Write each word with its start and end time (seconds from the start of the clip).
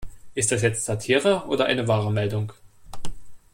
Ist 0.33 0.51
das 0.51 0.63
jetzt 0.63 0.83
Satire 0.83 1.45
oder 1.47 1.67
eine 1.67 1.87
wahre 1.87 2.11
Meldung? 2.11 2.53